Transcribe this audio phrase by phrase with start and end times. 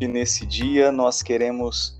[0.00, 1.96] E nesse dia nós queremos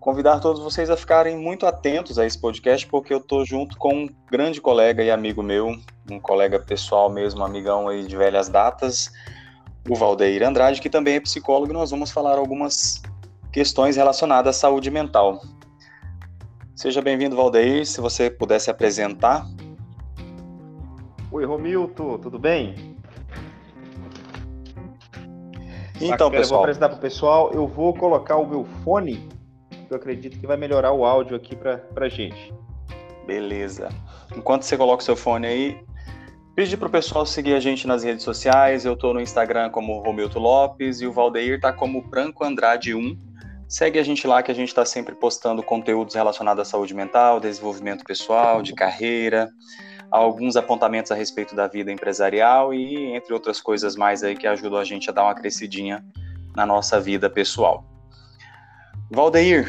[0.00, 4.04] convidar todos vocês a ficarem muito atentos a esse podcast, porque eu estou junto com
[4.04, 5.76] um grande colega e amigo meu,
[6.10, 9.12] um colega pessoal mesmo, amigão aí de velhas datas,
[9.86, 13.02] o Valdeir Andrade, que também é psicólogo, e nós vamos falar algumas
[13.52, 15.42] questões relacionadas à saúde mental.
[16.74, 19.46] Seja bem-vindo, Valdeir, se você pudesse apresentar.
[21.30, 22.87] Oi, Romilton, tudo bem?
[26.00, 26.42] Então, pessoal.
[26.42, 27.50] Eu vou apresentar para o pessoal.
[27.52, 29.28] Eu vou colocar o meu fone,
[29.70, 32.52] que eu acredito que vai melhorar o áudio aqui para a gente.
[33.26, 33.88] Beleza.
[34.36, 35.78] Enquanto você coloca o seu fone aí,
[36.54, 38.84] pedir para o pessoal seguir a gente nas redes sociais.
[38.84, 43.16] Eu estou no Instagram como Romilton Lopes e o Valdeir está como Branco Andrade 1.
[43.68, 47.38] Segue a gente lá que a gente está sempre postando conteúdos relacionados à saúde mental,
[47.38, 49.50] desenvolvimento pessoal, de carreira,
[50.10, 54.78] alguns apontamentos a respeito da vida empresarial e entre outras coisas mais aí que ajudam
[54.78, 56.04] a gente a dar uma crescidinha
[56.56, 57.84] na nossa vida pessoal.
[59.10, 59.68] Valdeir,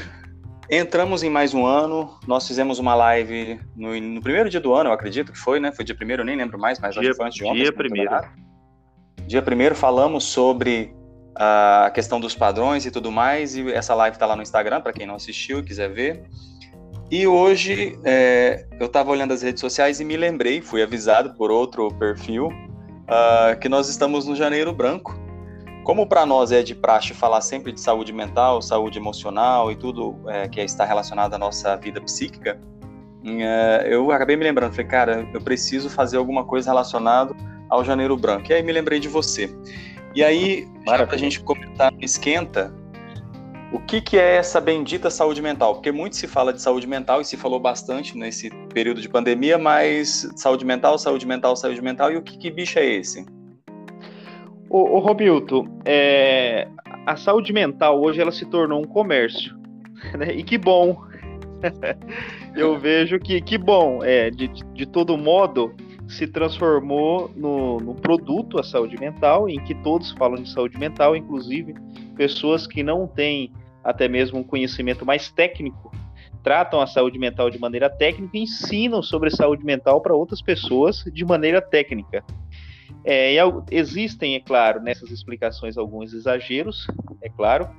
[0.69, 4.89] entramos em mais um ano, nós fizemos uma live no, no primeiro dia do ano,
[4.89, 5.71] eu acredito que foi, né?
[5.71, 7.61] Foi dia primeiro, nem lembro mais, mas dia, acho que foi antes de ontem.
[7.61, 8.11] Dia primeiro.
[9.27, 10.93] Dia primeiro falamos sobre
[11.35, 14.91] a questão dos padrões e tudo mais, e essa live está lá no Instagram, para
[14.91, 16.23] quem não assistiu e quiser ver.
[17.11, 21.49] E hoje é, eu estava olhando as redes sociais e me lembrei, fui avisado por
[21.49, 25.17] outro perfil, uh, que nós estamos no Janeiro Branco.
[25.83, 30.15] Como para nós é de praxe falar sempre de saúde mental, saúde emocional e tudo
[30.27, 32.59] é, que está relacionado à nossa vida psíquica,
[33.25, 37.35] é, eu acabei me lembrando, falei, cara, eu preciso fazer alguma coisa relacionada
[37.69, 38.51] ao Janeiro Branco.
[38.51, 39.49] E aí me lembrei de você.
[40.13, 42.73] E aí, para a gente comentar esquenta,
[43.71, 45.75] o que, que é essa bendita saúde mental?
[45.75, 49.57] Porque muito se fala de saúde mental e se falou bastante nesse período de pandemia,
[49.57, 53.25] mas saúde mental, saúde mental, saúde mental, e o que, que bicho é esse?
[54.69, 56.67] Ô, ô Robilto, é,
[57.05, 59.55] a saúde mental hoje ela se tornou um comércio,
[60.17, 60.33] né?
[60.33, 61.07] E que bom.
[62.55, 65.75] Eu vejo que que bom, é, de, de todo modo,
[66.07, 71.15] se transformou no, no, produto a saúde mental, em que todos falam de saúde mental,
[71.15, 71.75] inclusive
[72.15, 73.51] pessoas que não têm
[73.83, 75.91] até mesmo um conhecimento mais técnico,
[76.43, 81.03] tratam a saúde mental de maneira técnica e ensinam sobre saúde mental para outras pessoas
[81.13, 82.23] de maneira técnica.
[83.05, 83.35] É,
[83.71, 86.87] existem, é claro, nessas explicações alguns exageros,
[87.21, 87.69] é claro,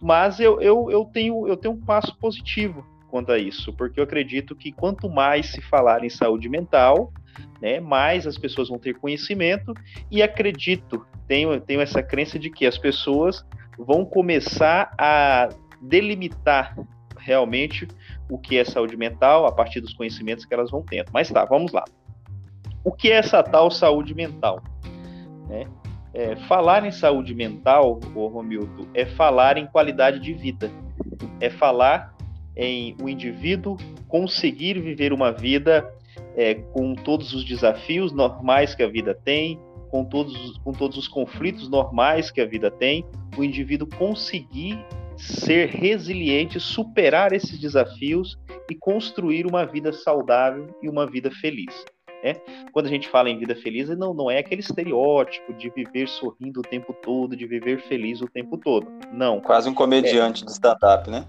[0.00, 4.04] mas eu, eu, eu, tenho, eu tenho um passo positivo quanto a isso, porque eu
[4.04, 7.12] acredito que quanto mais se falar em saúde mental,
[7.60, 9.72] né, mais as pessoas vão ter conhecimento
[10.10, 13.44] e acredito, tenho, tenho essa crença de que as pessoas
[13.78, 15.48] vão começar a
[15.80, 16.76] delimitar
[17.18, 17.86] realmente
[18.30, 21.10] o que é saúde mental a partir dos conhecimentos que elas vão tendo.
[21.12, 21.84] Mas tá, vamos lá.
[22.84, 24.62] O que é essa tal saúde mental?
[25.48, 25.66] Né?
[26.14, 30.70] É, falar em saúde mental, ô Romildo, é falar em qualidade de vida.
[31.40, 32.14] É falar
[32.56, 33.76] em o indivíduo
[34.08, 35.92] conseguir viver uma vida
[36.34, 39.60] é, com todos os desafios normais que a vida tem,
[39.90, 43.04] com todos, com todos os conflitos normais que a vida tem,
[43.36, 44.78] o indivíduo conseguir
[45.16, 48.38] ser resiliente, superar esses desafios
[48.70, 51.84] e construir uma vida saudável e uma vida feliz.
[52.22, 52.34] Né?
[52.72, 56.60] Quando a gente fala em vida feliz, não, não é aquele estereótipo de viver sorrindo
[56.60, 58.86] o tempo todo, de viver feliz o tempo todo.
[59.12, 59.40] Não.
[59.40, 60.46] Quase um comediante é.
[60.46, 61.26] de stand-up, né?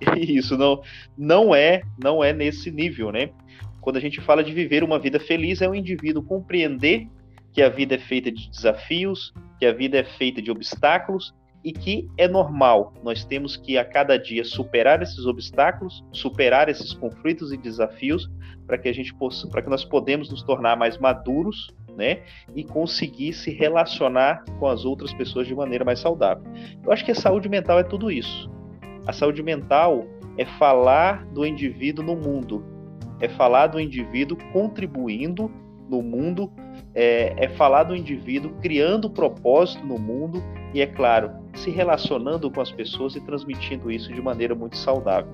[0.16, 0.80] Isso não,
[1.16, 3.30] não é, não é nesse nível, né?
[3.80, 7.08] Quando a gente fala de viver uma vida feliz, é o indivíduo compreender
[7.52, 11.72] que a vida é feita de desafios, que a vida é feita de obstáculos e
[11.72, 12.94] que é normal.
[13.02, 18.30] Nós temos que a cada dia superar esses obstáculos, superar esses conflitos e desafios
[18.66, 22.22] para que a gente possa, para que nós podemos nos tornar mais maduros, né,
[22.54, 26.44] e conseguir se relacionar com as outras pessoas de maneira mais saudável.
[26.84, 28.48] Eu acho que a saúde mental é tudo isso.
[29.04, 30.06] A saúde mental
[30.36, 32.64] é falar do indivíduo no mundo,
[33.20, 35.50] é falar do indivíduo contribuindo
[35.88, 36.50] no mundo,
[36.94, 40.42] é, é falar do indivíduo criando propósito no mundo
[40.74, 45.32] e, é claro, se relacionando com as pessoas e transmitindo isso de maneira muito saudável.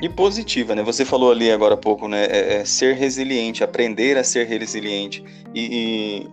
[0.00, 0.82] E positiva, né?
[0.82, 2.26] Você falou ali agora há pouco, né?
[2.26, 5.24] É, é ser resiliente, aprender a ser resiliente.
[5.54, 6.26] E, e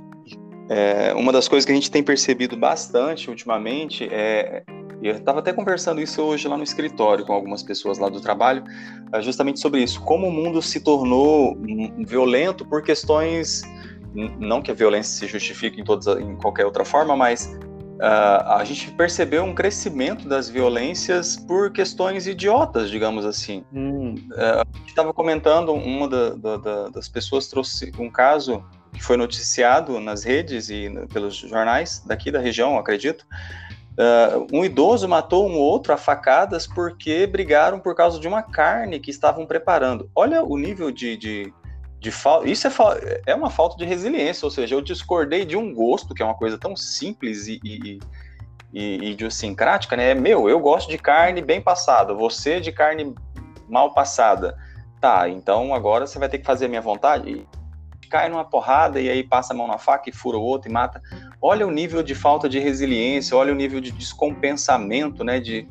[0.69, 4.63] é, uma das coisas que a gente tem percebido bastante ultimamente é
[5.07, 8.63] eu estava até conversando isso hoje lá no escritório com algumas pessoas lá do trabalho,
[9.11, 11.57] é, justamente sobre isso, como o mundo se tornou
[12.05, 13.63] violento por questões,
[14.39, 17.57] não que a violência se justifique em, todas, em qualquer outra forma, mas
[17.94, 23.65] uh, a gente percebeu um crescimento das violências por questões idiotas, digamos assim.
[23.73, 24.15] Hum.
[24.31, 28.63] Uh, a gente estava comentando, uma da, da, da, das pessoas trouxe um caso
[28.94, 33.25] que foi noticiado nas redes e pelos jornais daqui da região, acredito,
[33.94, 39.00] Uh, um idoso matou um outro a facadas porque brigaram por causa de uma carne
[39.00, 40.10] que estavam preparando.
[40.16, 41.54] Olha o nível de, de,
[42.00, 42.50] de falta.
[42.50, 46.24] Isso é, é uma falta de resiliência, ou seja, eu discordei de um gosto, que
[46.24, 48.00] é uma coisa tão simples e, e,
[48.74, 50.10] e, e idiosincrática, né?
[50.10, 53.13] É meu, eu gosto de carne bem passada, você de carne
[53.69, 54.57] mal passada.
[55.00, 57.46] Tá, então agora você vai ter que fazer a minha vontade
[58.13, 60.71] cai numa porrada e aí passa a mão na faca e fura o outro e
[60.71, 61.01] mata.
[61.42, 65.39] Olha o nível de falta de resiliência, olha o nível de descompensamento, né?
[65.39, 65.68] De,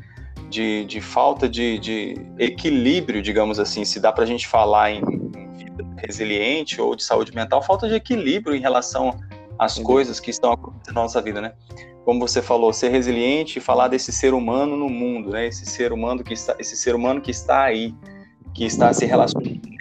[0.50, 4.98] de, de falta de, de, equilíbrio, digamos assim, se dá para a gente falar em,
[4.98, 9.16] em, vida resiliente ou de saúde mental, falta de equilíbrio em relação
[9.56, 9.84] às uhum.
[9.84, 11.52] coisas que estão acontecendo na nossa vida, né?
[12.04, 15.46] Como você falou, ser resiliente e falar desse ser humano no mundo, né?
[15.46, 17.94] Esse ser humano que está, esse ser humano que está aí,
[18.52, 19.72] que está se relacionando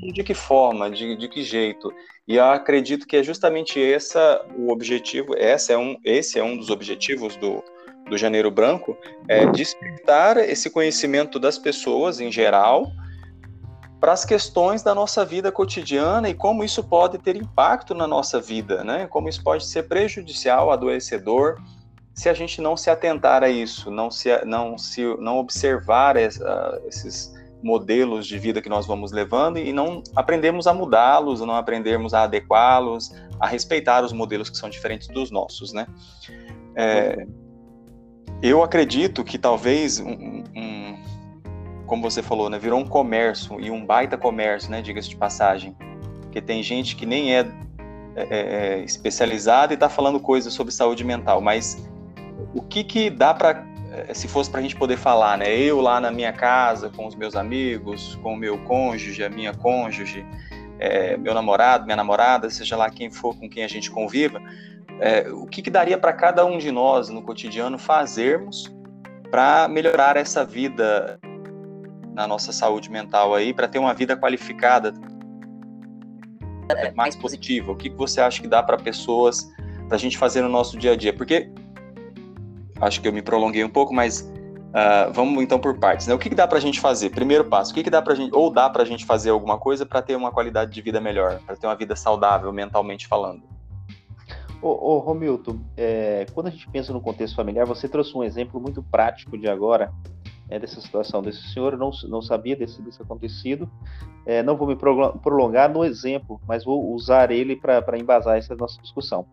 [0.00, 1.92] de que forma, de, de que jeito.
[2.26, 6.56] E eu acredito que é justamente essa o objetivo, essa é um, esse é um
[6.56, 7.62] dos objetivos do,
[8.08, 8.96] do Janeiro Branco,
[9.28, 12.90] é despertar esse conhecimento das pessoas em geral
[14.00, 18.40] para as questões da nossa vida cotidiana e como isso pode ter impacto na nossa
[18.40, 19.06] vida, né?
[19.06, 21.60] Como isso pode ser prejudicial, adoecedor,
[22.14, 26.80] se a gente não se atentar a isso, não se não se não observar essa,
[26.86, 32.14] esses modelos de vida que nós vamos levando e não aprendemos a mudá-los, não aprendemos
[32.14, 35.86] a adequá-los, a respeitar os modelos que são diferentes dos nossos, né?
[36.74, 37.26] É,
[38.42, 40.98] eu acredito que talvez um, um,
[41.86, 45.76] como você falou, né, virou um comércio e um baita comércio, né, diga-se de passagem,
[46.22, 47.46] porque tem gente que nem é,
[48.16, 51.86] é, é especializada e está falando coisas sobre saúde mental, mas
[52.54, 53.70] o que que dá para é,
[54.12, 55.54] se fosse para a gente poder falar, né?
[55.54, 59.54] Eu lá na minha casa, com os meus amigos, com o meu cônjuge, a minha
[59.54, 60.24] cônjuge,
[60.78, 64.40] é, meu namorado, minha namorada, seja lá quem for com quem a gente conviva,
[65.00, 68.72] é, o que, que daria para cada um de nós no cotidiano fazermos
[69.30, 71.18] para melhorar essa vida
[72.12, 74.92] na nossa saúde mental aí, para ter uma vida qualificada,
[76.94, 77.72] mais positiva?
[77.72, 79.50] O que, que você acha que dá para pessoas,
[79.86, 81.12] para a gente fazer no nosso dia a dia?
[81.12, 81.50] Porque
[82.80, 86.06] acho que eu me prolonguei um pouco, mas uh, vamos então por partes.
[86.06, 86.14] Né?
[86.14, 87.10] O que, que dá para a gente fazer?
[87.10, 89.58] Primeiro passo, o que, que dá para gente, ou dá para a gente fazer alguma
[89.58, 93.42] coisa para ter uma qualidade de vida melhor, para ter uma vida saudável mentalmente falando?
[94.62, 98.60] Ô, ô Romilton, é, quando a gente pensa no contexto familiar, você trouxe um exemplo
[98.60, 99.90] muito prático de agora,
[100.50, 103.70] é, dessa situação desse senhor, não, não sabia desse, desse acontecido,
[104.26, 108.82] é, não vou me prolongar no exemplo, mas vou usar ele para embasar essa nossa
[108.82, 109.24] discussão.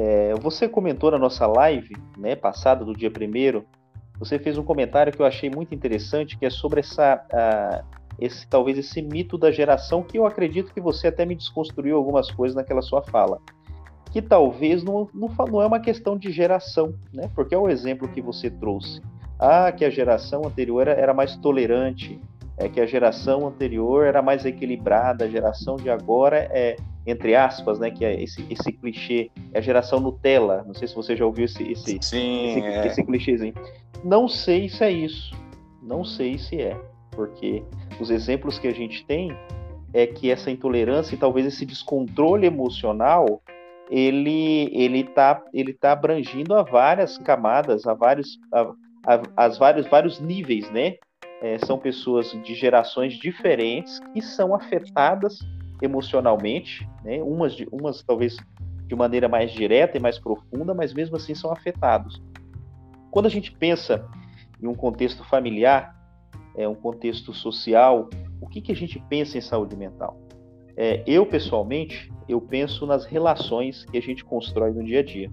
[0.00, 3.66] É, você comentou na nossa live, né, passada, do dia primeiro,
[4.16, 7.82] você fez um comentário que eu achei muito interessante, que é sobre essa, a,
[8.16, 12.30] esse talvez esse mito da geração, que eu acredito que você até me desconstruiu algumas
[12.30, 13.40] coisas naquela sua fala,
[14.12, 17.28] que talvez não, não, não é uma questão de geração, né?
[17.34, 19.02] Porque é o exemplo que você trouxe.
[19.36, 22.20] Ah, que a geração anterior era, era mais tolerante,
[22.56, 26.76] é que a geração anterior era mais equilibrada, a geração de agora é,
[27.10, 30.64] entre aspas, né, que é esse, esse clichê, é a geração Nutella.
[30.66, 32.86] Não sei se você já ouviu esse, esse, Sim, esse, é.
[32.86, 33.54] esse clichêzinho.
[34.04, 35.34] Não sei se é isso.
[35.82, 36.78] Não sei se é.
[37.10, 37.62] Porque
[38.00, 39.36] os exemplos que a gente tem
[39.92, 43.42] é que essa intolerância e talvez esse descontrole emocional
[43.90, 48.70] ele ele tá ele tá abrangindo a várias camadas, a vários a,
[49.06, 50.96] a, as vários vários níveis, né?
[51.40, 55.38] é, são pessoas de gerações diferentes que são afetadas
[55.82, 57.22] emocionalmente, né?
[57.22, 58.36] umas, de, umas talvez
[58.86, 62.22] de maneira mais direta e mais profunda, mas mesmo assim são afetados.
[63.10, 64.06] Quando a gente pensa
[64.60, 65.94] em um contexto familiar,
[66.56, 68.08] é, um contexto social,
[68.40, 70.18] o que, que a gente pensa em saúde mental?
[70.76, 75.30] É, eu, pessoalmente, eu penso nas relações que a gente constrói no dia a dia.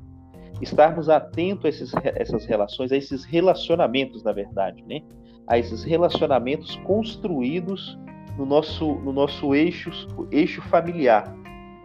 [0.62, 5.02] Estarmos atentos a esses, essas relações, a esses relacionamentos, na verdade, né?
[5.48, 7.98] a esses relacionamentos construídos
[8.38, 9.92] no nosso, no nosso eixo,
[10.32, 11.36] eixo familiar.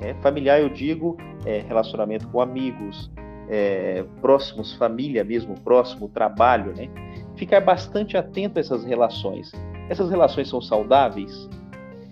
[0.01, 3.11] É, familiar, eu digo, é, relacionamento com amigos,
[3.49, 6.89] é, próximos, família mesmo, próximo, trabalho, né?
[7.37, 9.53] Ficar bastante atento a essas relações.
[9.89, 11.49] Essas relações são saudáveis?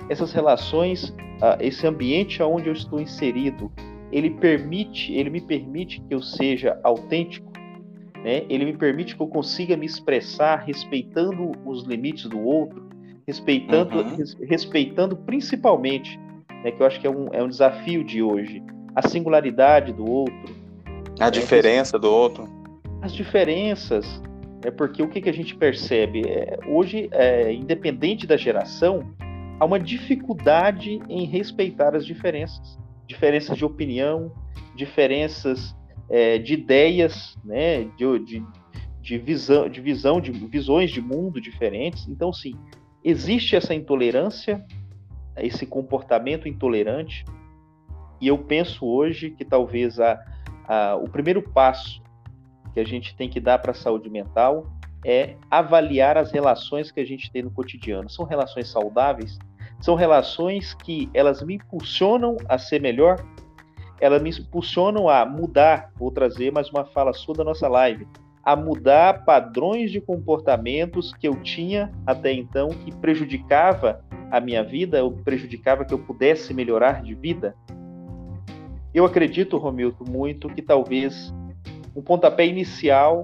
[0.09, 3.71] Essas relações, ah, esse ambiente onde eu estou inserido,
[4.11, 7.49] ele permite, ele me permite que eu seja autêntico?
[8.23, 8.45] né?
[8.49, 12.88] Ele me permite que eu consiga me expressar respeitando os limites do outro,
[13.28, 14.16] respeitando, uhum.
[14.16, 16.18] res, respeitando principalmente,
[16.64, 18.62] né, que eu acho que é um, é um desafio de hoje,
[18.97, 20.56] a singularidade do outro.
[21.20, 21.30] A né?
[21.30, 22.49] diferença do outro.
[23.02, 24.23] As diferenças,
[24.64, 26.23] é porque o que, que a gente percebe?
[26.26, 29.14] É, hoje, é, independente da geração,
[29.61, 32.78] há uma dificuldade em respeitar as diferenças.
[33.06, 34.32] Diferenças de opinião,
[34.75, 35.76] diferenças
[36.08, 38.42] é, de ideias, né, de, de,
[39.02, 42.08] de visão, de visão, de visões de mundo diferentes.
[42.08, 42.54] Então, sim,
[43.08, 44.62] existe essa intolerância,
[45.38, 47.24] esse comportamento intolerante,
[48.20, 50.22] e eu penso hoje que talvez a,
[50.66, 52.02] a, o primeiro passo
[52.74, 54.66] que a gente tem que dar para a saúde mental
[55.06, 58.10] é avaliar as relações que a gente tem no cotidiano.
[58.10, 59.38] São relações saudáveis?
[59.80, 63.24] São relações que elas me impulsionam a ser melhor?
[64.00, 68.06] Elas me impulsionam a mudar, vou trazer mais uma fala sua da nossa live,
[68.49, 75.05] a mudar padrões de comportamentos que eu tinha até então que prejudicava a minha vida,
[75.05, 77.55] ou prejudicava que eu pudesse melhorar de vida?
[78.95, 81.31] Eu acredito, Romilton, muito que talvez
[81.95, 83.23] um pontapé inicial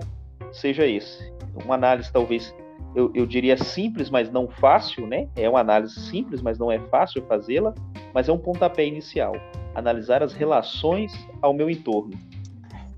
[0.53, 1.33] seja esse.
[1.65, 2.55] Uma análise talvez
[2.95, 5.27] eu, eu, diria simples, mas não fácil, né?
[5.37, 7.73] É uma análise simples, mas não é fácil fazê-la,
[8.13, 9.33] mas é um pontapé inicial.
[9.75, 12.13] Analisar as relações ao meu entorno.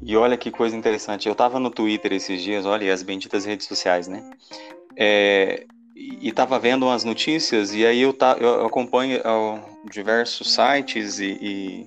[0.02, 1.26] E olha que coisa interessante.
[1.26, 4.30] Eu estava no Twitter esses dias, olha, as benditas redes sociais, né?
[4.96, 9.18] É, e estava vendo umas notícias, e aí eu, eu acompanho
[9.90, 11.86] diversos sites e, e,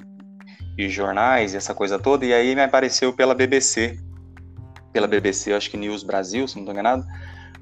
[0.78, 4.00] e jornais, essa coisa toda, e aí me apareceu pela BBC,
[4.92, 7.06] pela BBC, acho que News Brasil, se não estou enganado,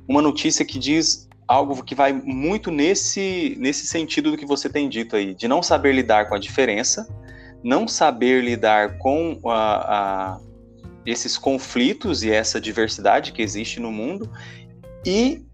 [0.08, 4.88] uma notícia que diz algo que vai muito nesse, nesse sentido do que você tem
[4.88, 7.06] dito aí, de não saber lidar com a diferença,
[7.64, 10.40] não saber lidar com a, a,
[11.06, 14.30] esses conflitos e essa diversidade que existe no mundo,
[15.06, 15.46] e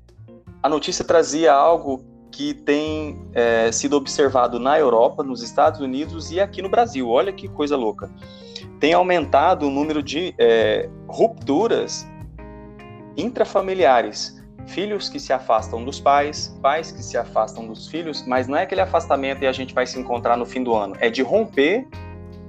[0.62, 6.40] a notícia trazia algo que tem é, sido observado na Europa, nos Estados Unidos e
[6.40, 7.08] aqui no Brasil.
[7.08, 8.10] Olha que coisa louca.
[8.80, 12.08] Tem aumentado o número de é, rupturas
[13.16, 18.58] intrafamiliares filhos que se afastam dos pais, pais que se afastam dos filhos, mas não
[18.58, 21.22] é aquele afastamento e a gente vai se encontrar no fim do ano, é de
[21.22, 21.88] romper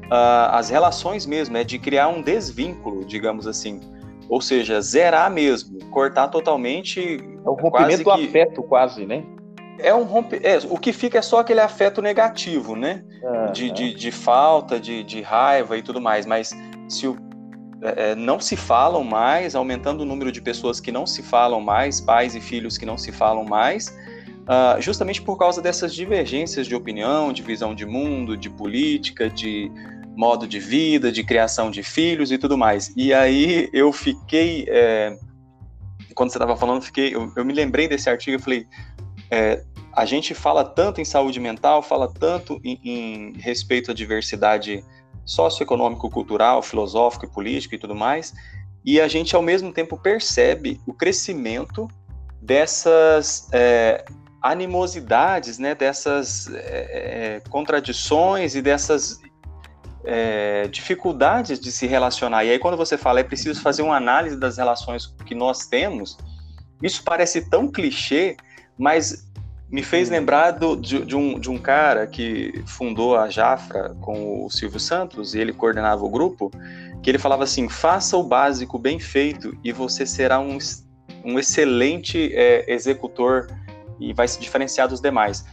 [0.04, 3.80] uh, as relações mesmo, é de criar um desvínculo, digamos assim.
[4.28, 7.18] Ou seja, zerar mesmo, cortar totalmente.
[7.44, 8.24] É o rompimento do que...
[8.24, 9.22] afeto, quase, né?
[9.78, 10.40] É um rompe...
[10.42, 13.04] É, o que fica é só aquele afeto negativo, né?
[13.24, 16.24] Ah, de, de, de, falta, de, de raiva e tudo mais.
[16.24, 16.56] Mas
[16.88, 17.16] se o
[17.84, 21.60] é, é, não se falam mais, aumentando o número de pessoas que não se falam
[21.60, 26.66] mais, pais e filhos que não se falam mais, uh, justamente por causa dessas divergências
[26.66, 29.70] de opinião, de visão de mundo, de política, de
[30.16, 32.90] modo de vida, de criação de filhos e tudo mais.
[32.96, 35.14] E aí eu fiquei, é,
[36.14, 38.66] quando você estava falando, fiquei, eu, eu, me lembrei desse artigo e falei,
[39.30, 39.62] é,
[39.92, 44.82] a gente fala tanto em saúde mental, fala tanto em, em respeito à diversidade
[45.24, 48.34] socioeconômico, cultural, filosófico e político e tudo mais,
[48.84, 51.88] e a gente ao mesmo tempo percebe o crescimento
[52.40, 54.04] dessas é,
[54.42, 59.18] animosidades, né, dessas é, é contradições e dessas
[60.04, 62.44] é, dificuldades de se relacionar.
[62.44, 66.18] E aí quando você fala é preciso fazer uma análise das relações que nós temos,
[66.82, 68.36] isso parece tão clichê,
[68.76, 69.32] mas
[69.74, 74.46] me fez lembrar do, de, de, um, de um cara que fundou a Jafra com
[74.46, 76.48] o Silvio Santos, e ele coordenava o grupo,
[77.02, 80.58] que ele falava assim: faça o básico bem feito e você será um,
[81.24, 83.48] um excelente é, executor
[83.98, 85.44] e vai se diferenciar dos demais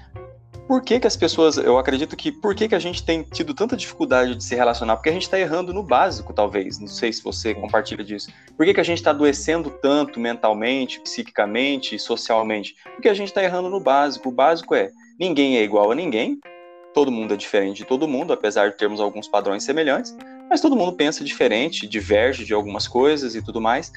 [0.72, 3.54] por que, que as pessoas, eu acredito que, por que, que a gente tem tido
[3.54, 4.96] tanta dificuldade de se relacionar?
[4.96, 6.80] Porque a gente está errando no básico, talvez.
[6.80, 8.32] Não sei se você compartilha disso.
[8.56, 12.74] Por que, que a gente está adoecendo tanto mentalmente, psiquicamente, socialmente?
[12.96, 14.30] Porque a gente está errando no básico.
[14.30, 16.40] O básico é: ninguém é igual a ninguém,
[16.94, 20.16] todo mundo é diferente de todo mundo, apesar de termos alguns padrões semelhantes,
[20.50, 23.92] mas todo mundo pensa diferente, diverge de algumas coisas e tudo mais.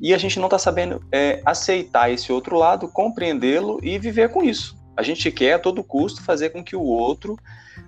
[0.00, 4.42] E a gente não está sabendo é, aceitar esse outro lado, compreendê-lo e viver com
[4.42, 4.85] isso.
[4.96, 7.36] A gente quer a todo custo fazer com que o outro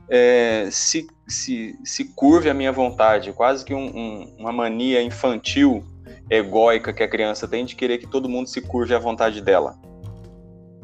[0.09, 5.85] é, se, se, se curve à minha vontade, quase que um, um, uma mania infantil,
[6.31, 9.77] egóica que a criança tem de querer que todo mundo se curve à vontade dela.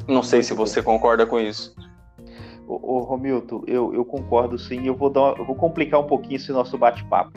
[0.07, 1.75] Não sei se você concorda com isso.
[2.67, 4.85] Ô, ô Romilton, eu, eu concordo sim.
[4.85, 7.31] Eu vou, dar, eu vou complicar um pouquinho esse nosso bate-papo.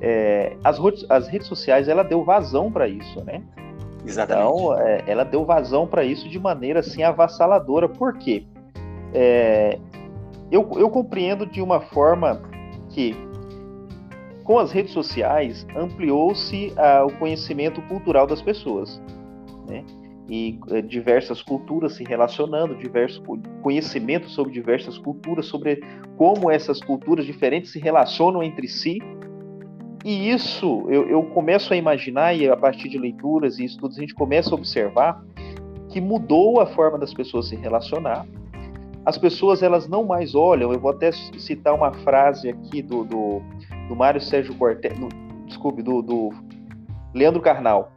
[0.00, 0.78] É, as,
[1.08, 3.42] as redes sociais, ela deu vazão para isso, né?
[4.04, 4.48] Exatamente.
[4.48, 7.88] Então, é, ela deu vazão para isso de maneira assim avassaladora.
[7.88, 8.44] Por quê?
[9.14, 9.78] É,
[10.50, 12.42] eu, eu compreendo de uma forma
[12.90, 13.14] que,
[14.44, 16.72] com as redes sociais, ampliou-se
[17.06, 19.00] o conhecimento cultural das pessoas.
[19.68, 19.84] Né?
[20.28, 23.22] E é, diversas culturas se relacionando, diversos
[23.62, 25.82] conhecimentos sobre diversas culturas, sobre
[26.16, 28.98] como essas culturas diferentes se relacionam entre si
[30.04, 34.00] e isso eu, eu começo a imaginar, e a partir de leituras e estudos, a
[34.00, 35.22] gente começa a observar
[35.88, 38.26] que mudou a forma das pessoas se relacionar.
[39.04, 43.42] As pessoas elas não mais olham, eu vou até citar uma frase aqui do, do,
[43.88, 44.96] do Mário Sérgio Cortez,
[45.46, 46.30] desculpe, do, do
[47.14, 47.92] Leandro Carnal.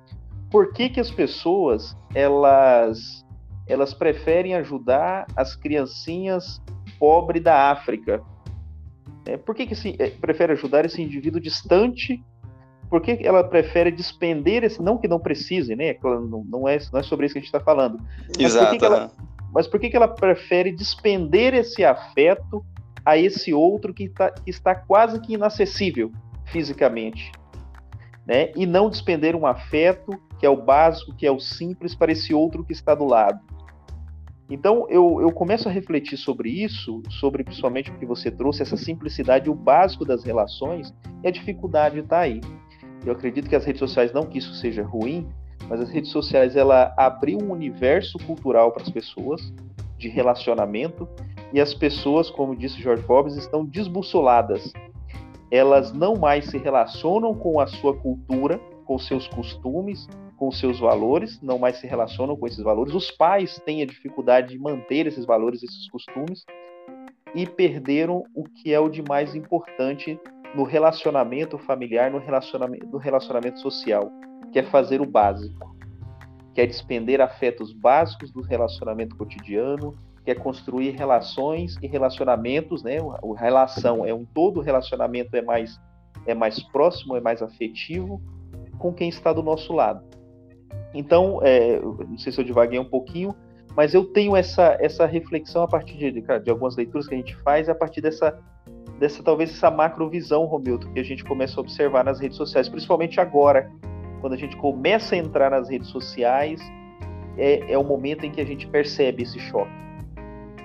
[0.52, 3.24] por que, que as pessoas elas
[3.68, 6.62] elas preferem ajudar as criancinhas
[7.00, 8.22] pobres da África?
[9.26, 12.24] É, por que, que se, é, prefere ajudar esse indivíduo distante?
[12.90, 14.82] Por que ela prefere despender esse.
[14.82, 15.96] Não que não precise, né?
[16.04, 18.00] Não, não, é, não é sobre isso que a gente está falando.
[18.28, 18.66] Mas Exato.
[18.66, 19.12] Por que que ela,
[19.54, 22.64] mas por que, que ela prefere despender esse afeto
[23.06, 26.12] a esse outro que, tá, que está quase que inacessível
[26.46, 27.32] fisicamente?
[28.28, 28.52] Né?
[28.56, 32.34] E não despender um afeto que é o básico, que é o simples, para esse
[32.34, 33.40] outro que está do lado.
[34.50, 38.78] Então eu, eu começo a refletir sobre isso, sobre principalmente o que você trouxe, essa
[38.78, 42.42] simplicidade, o básico das relações, e a dificuldade está aí.
[43.06, 45.28] Eu acredito que as redes sociais, não que isso seja ruim,
[45.68, 49.54] mas as redes sociais ela abriu um universo cultural para as pessoas
[49.98, 51.08] de relacionamento
[51.54, 54.74] e as pessoas, como disse George Forbes, estão desbussoladas.
[55.50, 60.08] Elas não mais se relacionam com a sua cultura, com seus costumes,
[60.38, 62.94] com seus valores, não mais se relacionam com esses valores.
[62.94, 66.46] Os pais têm a dificuldade de manter esses valores, esses costumes,
[67.34, 70.20] e perderam o que é o de mais importante
[70.56, 74.10] no relacionamento familiar, no relacionamento, no relacionamento social,
[74.52, 75.76] que é fazer o básico,
[76.54, 82.98] que é despender afetos básicos do relacionamento cotidiano, que é construir relações e relacionamentos, né?
[83.22, 85.80] O relação é um todo, o relacionamento é mais
[86.26, 88.20] é mais próximo, é mais afetivo
[88.80, 90.04] com quem está do nosso lado.
[90.96, 93.36] Então, é, não sei se eu divaguei um pouquinho,
[93.76, 97.36] mas eu tenho essa, essa reflexão a partir de, de algumas leituras que a gente
[97.38, 98.40] faz, a partir dessa,
[98.98, 103.20] dessa talvez essa macrovisão, Romildo, que a gente começa a observar nas redes sociais, principalmente
[103.20, 103.70] agora,
[104.22, 106.62] quando a gente começa a entrar nas redes sociais,
[107.38, 109.72] é, é o momento em que a gente percebe esse choque.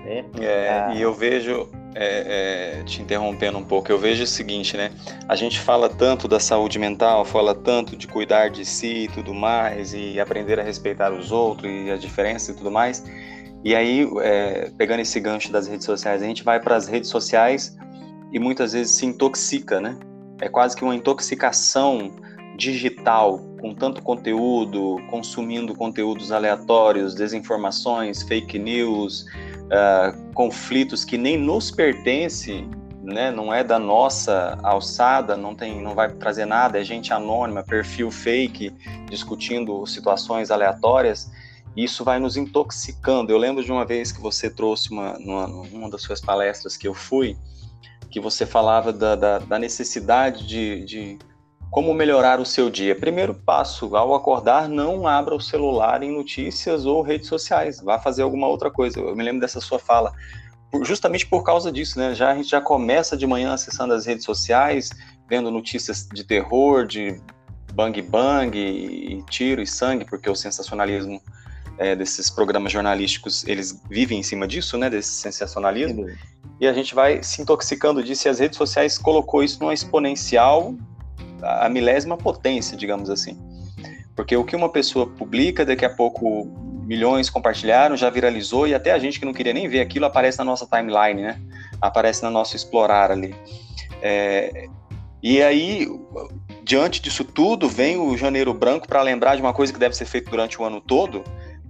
[0.05, 0.25] Né?
[0.39, 4.77] É, ah, e eu vejo é, é, te interrompendo um pouco, eu vejo o seguinte,
[4.77, 4.91] né?
[5.27, 9.33] A gente fala tanto da saúde mental, fala tanto de cuidar de si e tudo
[9.33, 13.03] mais, e aprender a respeitar os outros e a diferença e tudo mais.
[13.63, 17.09] E aí, é, pegando esse gancho das redes sociais, a gente vai para as redes
[17.09, 17.77] sociais
[18.31, 19.97] e muitas vezes se intoxica, né?
[20.39, 22.11] É quase que uma intoxicação
[22.57, 29.25] digital, com tanto conteúdo, consumindo conteúdos aleatórios, desinformações, fake news,
[29.71, 32.69] uh, conflitos que nem nos pertencem,
[33.01, 37.63] né, não é da nossa alçada, não tem, não vai trazer nada, é gente anônima,
[37.63, 38.71] perfil fake,
[39.09, 41.31] discutindo situações aleatórias,
[41.75, 43.31] isso vai nos intoxicando.
[43.31, 46.87] Eu lembro de uma vez que você trouxe uma, numa, numa das suas palestras que
[46.87, 47.37] eu fui,
[48.09, 51.19] que você falava da, da, da necessidade de, de
[51.71, 52.93] como melhorar o seu dia?
[52.93, 57.79] Primeiro passo, ao acordar, não abra o celular em notícias ou redes sociais.
[57.79, 58.99] Vá fazer alguma outra coisa.
[58.99, 60.11] Eu me lembro dessa sua fala.
[60.83, 62.13] Justamente por causa disso, né?
[62.13, 64.89] Já, a gente já começa de manhã acessando as redes sociais,
[65.29, 67.21] vendo notícias de terror, de
[67.73, 71.21] bang bang, e tiro e sangue, porque o sensacionalismo
[71.77, 74.89] é, desses programas jornalísticos, eles vivem em cima disso, né?
[74.89, 76.05] Desse sensacionalismo.
[76.59, 80.75] E a gente vai se intoxicando disso e as redes sociais colocou isso numa exponencial
[81.43, 83.37] a milésima potência, digamos assim.
[84.15, 86.45] Porque o que uma pessoa publica, daqui a pouco
[86.85, 90.37] milhões compartilharam, já viralizou e até a gente que não queria nem ver aquilo aparece
[90.37, 91.39] na nossa timeline, né?
[91.79, 93.33] Aparece no nosso explorar ali.
[94.01, 94.67] É,
[95.23, 95.87] e aí,
[96.63, 100.05] diante disso tudo, vem o Janeiro Branco para lembrar de uma coisa que deve ser
[100.05, 101.23] feita durante o ano todo,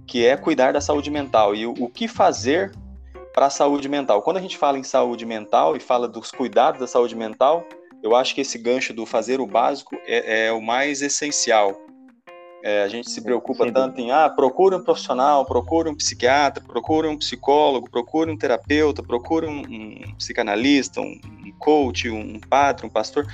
[0.06, 1.54] que é cuidar da saúde mental.
[1.54, 2.72] E o, o que fazer
[3.32, 4.22] para a saúde mental?
[4.22, 7.64] Quando a gente fala em saúde mental e fala dos cuidados da saúde mental,
[8.02, 11.76] eu acho que esse gancho do fazer o básico é, é o mais essencial.
[12.64, 13.72] É, a gente se preocupa Sim.
[13.72, 19.02] tanto em, ah, procure um profissional, procure um psiquiatra, procure um psicólogo, procure um terapeuta,
[19.02, 23.26] procure um, um psicanalista, um, um, coach, um padre, um pastor,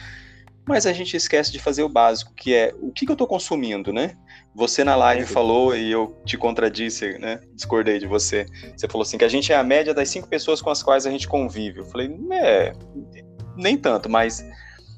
[0.66, 3.26] mas a gente esquece de fazer o básico, que é o que, que eu estou
[3.26, 4.16] consumindo, né?
[4.54, 7.40] Você na live falou e eu te contradisse, né?
[7.54, 8.46] Discordei de você.
[8.76, 11.07] Você falou assim que a gente é a média das cinco pessoas com as quais
[11.07, 11.81] a gente convive.
[11.81, 12.72] Eu falei, é,
[13.58, 14.44] nem tanto, mas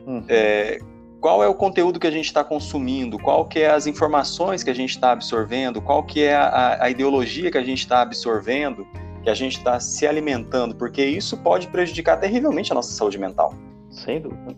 [0.06, 0.22] uhum.
[0.28, 0.78] é,
[1.20, 4.70] qual é o conteúdo que a gente está consumindo, qual que é as informações que
[4.70, 8.86] a gente está absorvendo, qual que é a, a ideologia que a gente está absorvendo,
[9.22, 13.54] que a gente está se alimentando, porque isso pode prejudicar terrivelmente a nossa saúde mental.
[13.90, 14.56] Sem dúvida.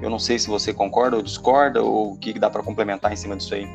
[0.00, 3.16] Eu não sei se você concorda ou discorda, ou o que dá para complementar em
[3.16, 3.66] cima disso aí.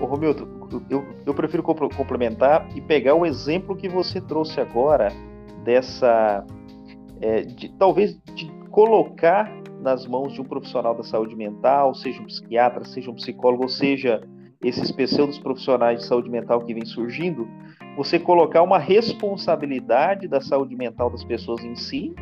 [0.00, 0.48] Ô, Romildo,
[0.90, 5.12] eu, eu prefiro complementar e pegar o exemplo que você trouxe agora
[5.64, 6.44] dessa,
[7.20, 12.26] é, de, talvez de colocar nas mãos de um profissional da saúde mental, seja um
[12.26, 14.20] psiquiatra, seja um psicólogo, ou seja,
[14.62, 17.48] esses pseudos profissionais de saúde mental que vêm surgindo,
[17.96, 22.14] você colocar uma responsabilidade da saúde mental das pessoas em si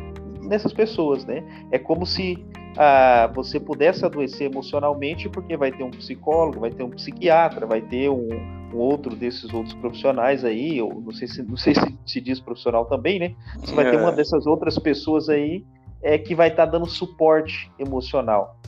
[0.43, 1.43] nessas pessoas, né?
[1.73, 2.37] É como se
[2.77, 7.81] ah, você pudesse adoecer emocionalmente porque vai ter um psicólogo, vai ter um psiquiatra, vai
[7.81, 8.29] ter um,
[8.73, 12.39] um outro desses outros profissionais aí, ou não sei se não sei se, se diz
[12.39, 13.35] profissional também, né?
[13.57, 14.15] Você vai ter uma é.
[14.15, 15.65] dessas outras pessoas aí
[16.05, 18.59] é, que vai estar tá dando suporte emocional.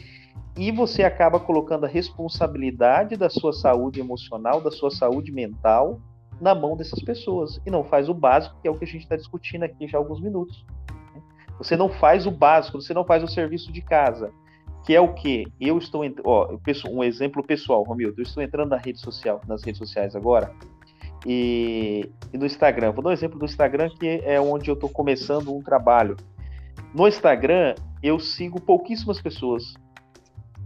[0.58, 6.02] E você acaba colocando a responsabilidade da sua saúde emocional, da sua saúde mental,
[6.41, 7.62] na mão dessas pessoas.
[7.63, 10.00] E não faz o básico, que é o que a gente está discutindo aqui já
[10.00, 10.65] há alguns minutos.
[11.60, 14.32] Você não faz o básico, você não faz o serviço de casa,
[14.84, 15.45] que é o que?
[15.62, 16.58] Eu estou, ó,
[16.89, 20.52] um exemplo pessoal, Romildo, eu estou entrando na rede social, nas redes sociais agora,
[21.26, 22.91] e, e no Instagram.
[22.93, 26.17] Vou dar um exemplo do Instagram, que é onde eu estou começando um trabalho.
[26.93, 29.73] No Instagram, eu sigo pouquíssimas pessoas.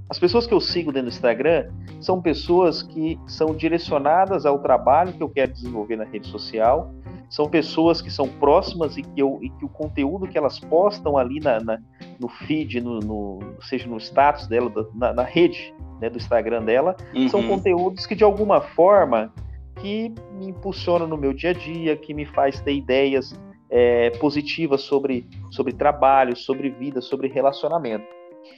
[0.09, 5.13] As pessoas que eu sigo dentro do Instagram são pessoas que são direcionadas ao trabalho
[5.13, 6.93] que eu quero desenvolver na rede social,
[7.29, 11.17] são pessoas que são próximas e que, eu, e que o conteúdo que elas postam
[11.17, 11.79] ali na, na
[12.19, 16.95] no feed, no, no, seja no status dela, na, na rede né, do Instagram dela,
[17.15, 17.29] uhum.
[17.29, 19.33] são conteúdos que de alguma forma
[19.79, 23.33] que me impulsionam no meu dia a dia, que me faz ter ideias
[23.71, 28.05] é, positivas sobre, sobre trabalho, sobre vida, sobre relacionamento.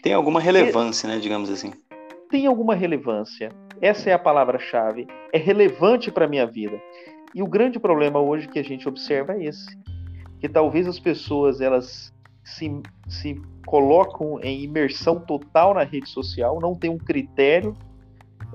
[0.01, 1.71] Tem alguma relevância, e, né, digamos assim.
[2.29, 3.51] Tem alguma relevância.
[3.79, 5.07] Essa é a palavra-chave.
[5.31, 6.81] É relevante para a minha vida.
[7.35, 9.77] E o grande problema hoje que a gente observa é esse,
[10.39, 16.75] que talvez as pessoas elas se, se colocam em imersão total na rede social, não
[16.75, 17.75] tem um critério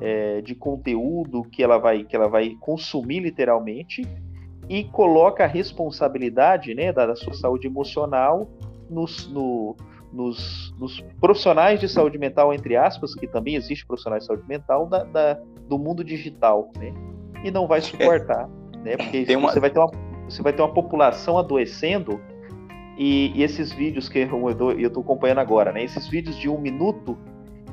[0.00, 4.02] é, de conteúdo que ela vai que ela vai consumir literalmente
[4.68, 8.48] e coloca a responsabilidade né, da, da sua saúde emocional
[8.90, 9.76] nos, no,
[10.12, 14.86] nos, nos, profissionais de saúde mental, entre aspas, que também existe profissionais de saúde mental,
[14.86, 16.92] da, da do mundo digital, né?
[17.44, 18.48] E não vai suportar
[18.82, 18.96] né?
[18.96, 19.52] Porque uma...
[19.52, 19.90] você, vai ter uma,
[20.28, 22.20] você vai ter uma população adoecendo
[22.96, 25.84] e, e esses vídeos que eu estou acompanhando agora, né?
[25.84, 27.16] Esses vídeos de um minuto,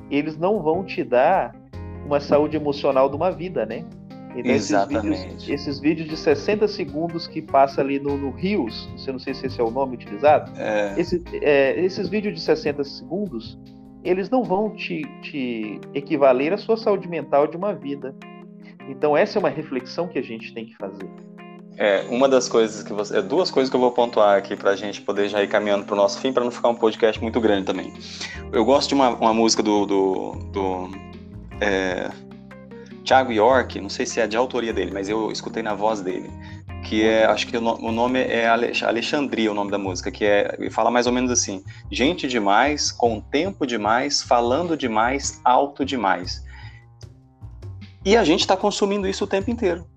[0.09, 1.55] eles não vão te dar
[2.05, 3.85] uma saúde emocional de uma vida, né?
[4.35, 5.07] Então, Exatamente.
[5.07, 9.19] Esses vídeos, esses vídeos, de 60 segundos que passa ali no, no Rios, eu não
[9.19, 10.93] sei se esse é o nome utilizado, é...
[10.97, 13.57] Esse, é, esses vídeos de 60 segundos,
[14.03, 18.13] eles não vão te, te equivaler à sua saúde mental de uma vida.
[18.89, 21.09] Então essa é uma reflexão que a gente tem que fazer.
[21.77, 23.17] É, uma das coisas que você.
[23.17, 25.85] É duas coisas que eu vou pontuar aqui para a gente poder já ir caminhando
[25.85, 27.93] para o nosso fim, para não ficar um podcast muito grande também.
[28.51, 29.85] Eu gosto de uma, uma música do.
[29.85, 30.89] do, do
[31.59, 32.09] é,
[33.05, 36.29] Thiago York, não sei se é de autoria dele, mas eu escutei na voz dele.
[36.83, 40.69] Que é, acho que o, nome é Alexandria, o nome da música, que é.
[40.69, 46.43] Fala mais ou menos assim: gente demais, com tempo demais, falando demais, alto demais.
[48.03, 49.87] E a gente está consumindo isso o tempo inteiro.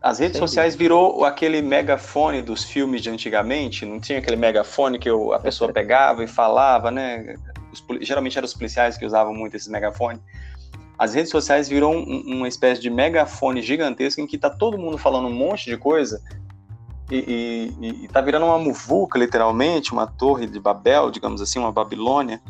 [0.00, 5.08] As redes sociais virou aquele megafone dos filmes de antigamente, não tinha aquele megafone que
[5.08, 7.34] a pessoa pegava e falava, né?
[7.72, 10.20] Os, geralmente eram os policiais que usavam muito esse megafone.
[10.98, 14.96] As redes sociais virou um, uma espécie de megafone gigantesco em que está todo mundo
[14.96, 16.22] falando um monte de coisa
[17.10, 21.70] e, e, e tá virando uma muvuca, literalmente, uma torre de Babel, digamos assim, uma
[21.70, 22.40] Babilônia.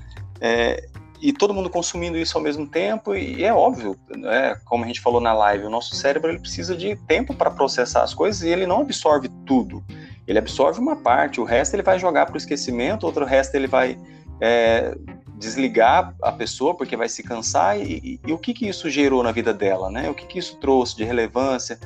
[0.40, 0.88] É,
[1.20, 5.00] e todo mundo consumindo isso ao mesmo tempo, e é óbvio, né, como a gente
[5.00, 8.48] falou na live, o nosso cérebro ele precisa de tempo para processar as coisas e
[8.48, 9.82] ele não absorve tudo.
[10.26, 13.66] Ele absorve uma parte, o resto ele vai jogar para o esquecimento, outro resto ele
[13.66, 13.98] vai
[14.40, 14.94] é,
[15.36, 17.78] desligar a pessoa porque vai se cansar.
[17.78, 20.08] E, e, e, o que, que isso gerou na vida dela, né?
[20.10, 21.78] O que, que isso trouxe de relevância?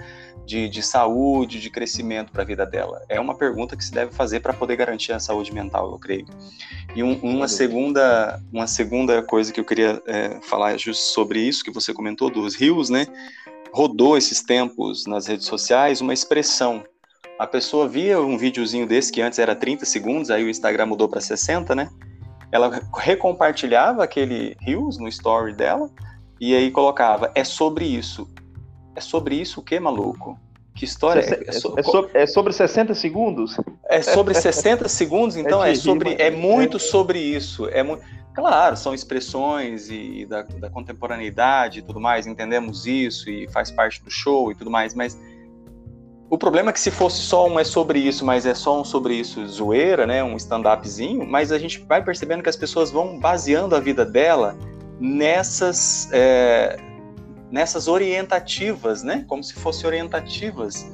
[0.50, 3.00] de, de saúde, de crescimento para a vida dela?
[3.08, 6.26] É uma pergunta que se deve fazer para poder garantir a saúde mental, eu creio.
[6.94, 11.62] E um, uma, segunda, uma segunda coisa que eu queria é, falar justo sobre isso
[11.62, 13.06] que você comentou, dos rios, né?
[13.72, 16.82] Rodou esses tempos nas redes sociais uma expressão.
[17.38, 21.08] A pessoa via um videozinho desse que antes era 30 segundos, aí o Instagram mudou
[21.08, 21.88] para 60, né?
[22.52, 25.90] Ela recompartilhava aquele rios no story dela
[26.40, 28.28] e aí colocava: é sobre isso.
[28.94, 30.38] É sobre isso o que, maluco?
[30.74, 31.48] Que história é?
[31.48, 33.56] É, so, é, sobre, é sobre 60 segundos?
[33.88, 37.68] É sobre 60 segundos, então é, é sobre é muito sobre isso.
[37.68, 38.02] É muito,
[38.34, 44.02] claro, são expressões e da, da contemporaneidade e tudo mais, entendemos isso e faz parte
[44.02, 45.18] do show e tudo mais, mas
[46.30, 48.84] o problema é que se fosse só um é sobre isso, mas é só um
[48.84, 53.18] sobre isso zoeira, né, um stand-upzinho, mas a gente vai percebendo que as pessoas vão
[53.18, 54.56] baseando a vida dela
[55.00, 56.78] nessas é,
[57.50, 59.24] nessas orientativas, né?
[59.26, 60.88] Como se fossem orientativas.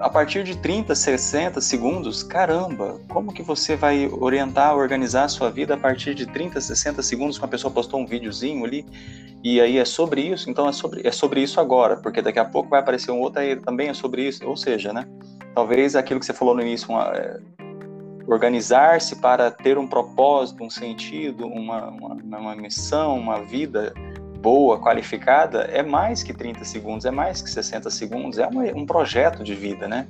[0.00, 5.50] A partir de 30, 60 segundos, caramba, como que você vai orientar, organizar a sua
[5.50, 8.86] vida a partir de 30, 60 segundos que uma pessoa postou um videozinho ali
[9.42, 12.44] e aí é sobre isso, então é sobre, é sobre isso agora, porque daqui a
[12.44, 15.04] pouco vai aparecer um outro aí também é sobre isso, ou seja, né?
[15.52, 17.40] Talvez aquilo que você falou no início, uma, é,
[18.28, 23.92] organizar-se para ter um propósito, um sentido, uma, uma, uma missão, uma vida
[24.40, 28.86] boa, qualificada, é mais que 30 segundos, é mais que 60 segundos, é uma, um
[28.86, 30.06] projeto de vida, né?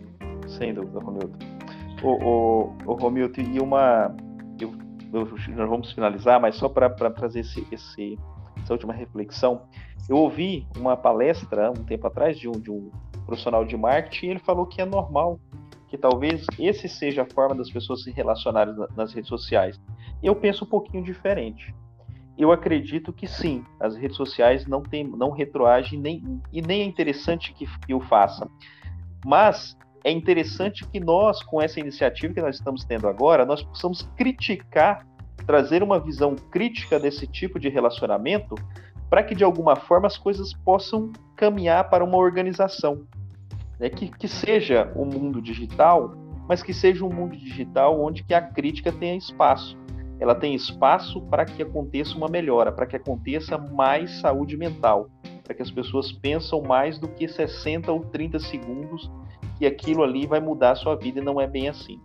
[0.47, 1.39] Sem dúvida, Romilton.
[2.03, 4.15] O, o, o Romilton, e uma.
[4.61, 4.73] Eu,
[5.13, 8.19] eu, nós vamos finalizar, mas só para trazer esse, esse,
[8.63, 9.63] essa última reflexão.
[10.09, 12.91] Eu ouvi uma palestra um tempo atrás de um, de um
[13.27, 15.39] profissional de marketing e ele falou que é normal
[15.89, 19.81] que talvez esse seja a forma das pessoas se relacionarem nas redes sociais.
[20.23, 21.75] Eu penso um pouquinho diferente.
[22.39, 26.85] Eu acredito que sim, as redes sociais não tem, não retroagem nem, e nem é
[26.85, 28.49] interessante que, o faça.
[29.27, 34.03] Mas é interessante que nós, com essa iniciativa que nós estamos tendo agora, nós possamos
[34.17, 35.05] criticar,
[35.45, 38.55] trazer uma visão crítica desse tipo de relacionamento,
[39.11, 43.05] para que de alguma forma as coisas possam caminhar para uma organização
[43.81, 46.15] né, que, que seja o um mundo digital,
[46.49, 49.77] mas que seja um mundo digital onde que a crítica tenha espaço.
[50.21, 55.09] Ela tem espaço para que aconteça uma melhora, para que aconteça mais saúde mental,
[55.45, 59.11] para que as pessoas pensam mais do que 60 ou 30 segundos
[59.59, 62.01] que aquilo ali vai mudar a sua vida e não é bem assim.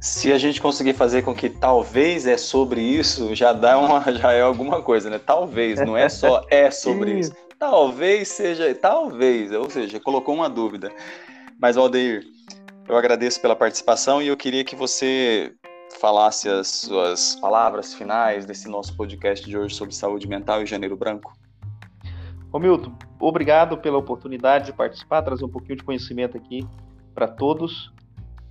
[0.00, 4.32] Se a gente conseguir fazer com que talvez é sobre isso, já dá uma, já
[4.32, 5.18] é alguma coisa, né?
[5.18, 7.32] Talvez, não é só é sobre isso.
[7.58, 10.92] Talvez seja, talvez, ou seja, colocou uma dúvida.
[11.58, 12.22] Mas, Aldeir,
[12.86, 15.54] eu agradeço pela participação e eu queria que você
[15.98, 20.96] falasse as suas palavras finais desse nosso podcast de hoje sobre saúde mental e janeiro
[20.96, 21.32] branco.
[22.52, 26.66] Ô Milton, obrigado pela oportunidade de participar, trazer um pouquinho de conhecimento aqui
[27.14, 27.92] para todos.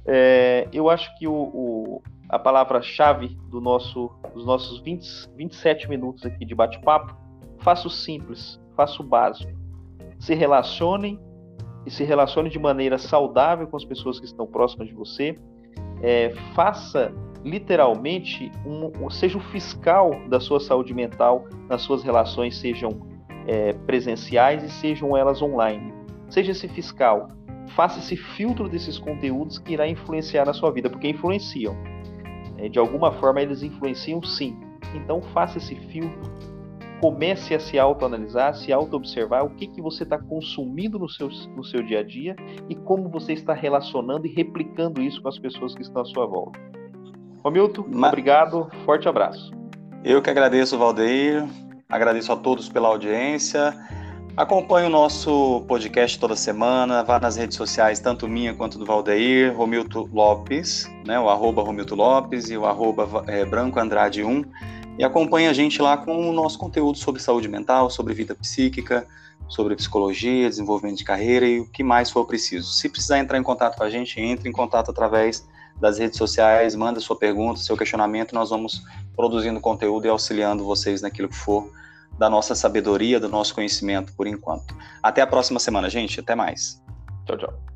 [0.06, 6.26] É, eu acho que o, o a palavra-chave do nosso, dos nossos 20, 27 minutos
[6.26, 7.16] aqui de bate-papo,
[7.60, 9.52] faça o simples, faça o básico.
[10.20, 11.20] Se relacionem
[11.86, 15.38] e se relacione de maneira saudável com as pessoas que estão próximas de você.
[16.02, 22.90] É, faça literalmente um, seja o fiscal da sua saúde mental nas suas relações, sejam
[23.48, 25.94] é, presenciais e sejam elas online.
[26.30, 27.28] Seja esse fiscal.
[27.76, 31.76] Faça esse filtro desses conteúdos que irá influenciar na sua vida, porque influenciam.
[32.58, 34.58] É, de alguma forma eles influenciam sim.
[34.96, 36.32] Então faça esse filtro,
[37.02, 41.64] comece a se autoanalisar, se auto-observar o que, que você está consumindo no seu, no
[41.64, 42.36] seu dia a dia
[42.70, 46.26] e como você está relacionando e replicando isso com as pessoas que estão à sua
[46.26, 46.60] volta.
[47.44, 49.52] Romilton, obrigado, forte abraço.
[50.04, 51.46] Eu que agradeço, Valdeir,
[51.90, 53.74] agradeço a todos pela audiência.
[54.36, 59.56] Acompanhe o nosso podcast toda semana, vá nas redes sociais, tanto minha quanto do Valdeir,
[59.56, 64.44] Romilton Lopes, né, o arroba Romilton Lopes e o arroba é, Branco Andrade 1
[64.98, 69.08] e acompanhe a gente lá com o nosso conteúdo sobre saúde mental, sobre vida psíquica,
[69.48, 72.72] sobre psicologia, desenvolvimento de carreira e o que mais for preciso.
[72.72, 75.48] Se precisar entrar em contato com a gente, entre em contato através
[75.80, 78.84] das redes sociais, manda sua pergunta, seu questionamento, nós vamos
[79.16, 81.70] produzindo conteúdo e auxiliando vocês naquilo que for
[82.18, 84.76] da nossa sabedoria, do nosso conhecimento por enquanto.
[85.02, 86.20] Até a próxima semana, gente.
[86.20, 86.82] Até mais.
[87.26, 87.73] Tchau, tchau.